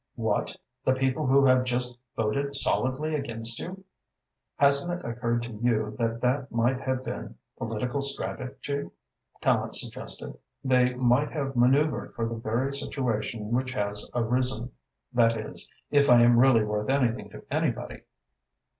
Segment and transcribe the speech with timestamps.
[0.15, 3.83] "What, the people who have just voted solidly against you?"
[4.55, 8.89] "Hasn't it occurred to you that that might have been political strategy?"
[9.43, 10.39] Tallente suggested.
[10.63, 14.71] "They might have maneuvered for the very situation which has arisen
[15.13, 18.01] that is, if I am really worth anything to anybody."